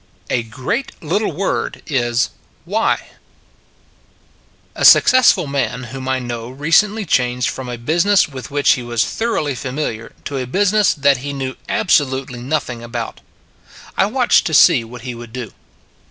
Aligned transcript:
A 0.31 0.41
GREAT 0.41 0.93
LITTLE 1.03 1.31
WORD 1.31 1.83
IS" 1.85 2.31
WHY" 2.65 3.07
A 4.75 4.83
SUCCESSFUL 4.83 5.45
man 5.45 5.83
whom 5.93 6.09
I 6.09 6.17
know 6.17 6.49
recently 6.49 7.05
changed 7.05 7.51
from 7.51 7.69
a 7.69 7.77
business 7.77 8.27
with 8.27 8.49
which 8.49 8.71
he 8.71 8.81
was 8.81 9.05
thoroughly 9.05 9.53
familiar 9.53 10.13
to 10.25 10.37
a 10.37 10.47
business 10.47 10.95
that 10.95 11.17
he 11.17 11.33
knew 11.33 11.55
absolutely 11.69 12.41
nothing 12.41 12.81
about. 12.81 13.21
I 13.95 14.07
watched 14.07 14.47
to 14.47 14.55
see 14.55 14.83
what 14.83 15.03
he 15.03 15.13
would 15.13 15.31
do. 15.33 15.53